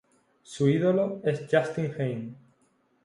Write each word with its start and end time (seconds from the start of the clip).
Su 0.41 0.67
ídolo 0.67 1.21
es 1.23 1.45
Justine 1.51 1.93
Henin. 1.95 2.35